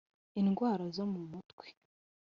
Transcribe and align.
indwara 0.41 0.83
zo 0.95 1.05
mu 1.11 1.21
mutwe 1.31 1.65